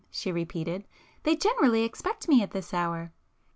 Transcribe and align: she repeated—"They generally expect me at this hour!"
she 0.09 0.31
repeated—"They 0.31 1.35
generally 1.35 1.83
expect 1.83 2.27
me 2.27 2.41
at 2.41 2.49
this 2.49 2.73
hour!" 2.73 3.11